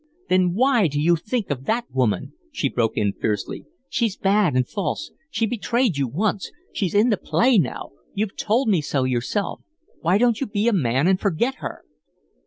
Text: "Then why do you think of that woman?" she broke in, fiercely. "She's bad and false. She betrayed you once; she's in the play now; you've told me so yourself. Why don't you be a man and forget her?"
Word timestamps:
"Then 0.29 0.55
why 0.55 0.87
do 0.87 0.99
you 0.99 1.15
think 1.15 1.51
of 1.51 1.65
that 1.65 1.85
woman?" 1.91 2.33
she 2.51 2.69
broke 2.69 2.97
in, 2.97 3.13
fiercely. 3.13 3.65
"She's 3.87 4.17
bad 4.17 4.55
and 4.55 4.67
false. 4.67 5.11
She 5.29 5.45
betrayed 5.45 5.95
you 5.97 6.07
once; 6.07 6.51
she's 6.73 6.95
in 6.95 7.09
the 7.09 7.17
play 7.17 7.59
now; 7.59 7.91
you've 8.15 8.35
told 8.35 8.67
me 8.67 8.81
so 8.81 9.03
yourself. 9.03 9.61
Why 9.99 10.17
don't 10.17 10.41
you 10.41 10.47
be 10.47 10.67
a 10.67 10.73
man 10.73 11.05
and 11.05 11.19
forget 11.19 11.57
her?" 11.59 11.83